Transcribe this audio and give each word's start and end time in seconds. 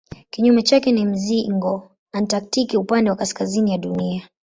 Kinyume 0.29 0.63
chake 0.63 0.91
ni 0.91 1.05
mzingo 1.05 1.91
antaktiki 2.11 2.77
upande 2.77 3.09
wa 3.09 3.15
kaskazini 3.17 3.71
ya 3.71 3.77
Dunia. 3.77 4.29